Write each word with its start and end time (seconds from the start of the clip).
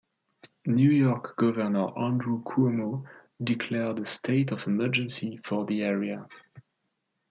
New 0.65 0.89
York 0.89 1.37
Governor 1.37 1.93
Andrew 1.95 2.41
Cuomo 2.41 3.05
declared 3.43 3.99
a 3.99 4.05
State 4.07 4.51
of 4.51 4.65
Emergency 4.65 5.37
for 5.43 5.63
the 5.67 5.83
area. 5.83 6.27